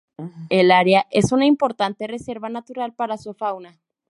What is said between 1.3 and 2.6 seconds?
una importante reserva